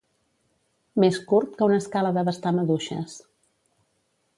[1.03, 3.23] Més curt que una escala d'abastar maduixes.